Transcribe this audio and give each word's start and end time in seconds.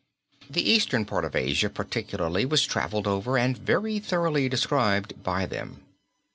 The 0.49 0.67
eastern 0.67 1.05
part 1.05 1.25
of 1.25 1.35
Asia 1.35 1.69
particularly 1.69 2.43
was 2.43 2.65
traveled 2.65 3.05
over 3.05 3.37
and 3.37 3.55
very 3.55 3.99
thoroughly 3.99 4.49
described 4.49 5.21
by 5.21 5.45
them. 5.45 5.83